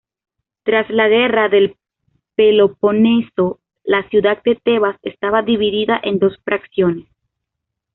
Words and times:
Tras 0.63 0.89
la 0.89 1.07
Guerra 1.09 1.47
del 1.47 1.77
Peloponeso, 2.35 3.59
la 3.83 4.09
ciudad 4.09 4.41
de 4.43 4.55
Tebas 4.55 4.97
estaba 5.03 5.43
dividida 5.43 5.99
en 6.01 6.17
dos 6.17 6.33
facciones. 6.43 7.07